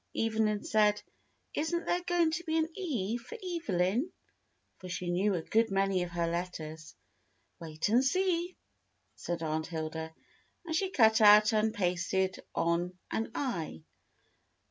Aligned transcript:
Evelyn 0.17 0.63
said, 0.63 1.03
"Isn't 1.53 1.85
there 1.85 2.01
going 2.01 2.31
to 2.31 2.43
be 2.45 2.57
an 2.57 2.67
E 2.75 3.17
for 3.17 3.37
Evelyn?" 3.47 4.11
for 4.79 4.89
she 4.89 5.11
knew 5.11 5.35
a 5.35 5.43
good 5.43 5.69
many 5.69 6.01
of 6.01 6.09
her 6.09 6.25
letters. 6.25 6.95
"Wait 7.59 7.87
and 7.87 8.03
see," 8.03 8.57
said 9.15 9.43
Aunt 9.43 9.67
Hilda, 9.67 10.11
and 10.65 10.75
she 10.75 10.89
cut 10.89 11.21
out 11.21 11.53
and 11.53 11.71
pasted 11.71 12.39
on 12.55 12.97
an 13.11 13.29
I. 13.35 13.83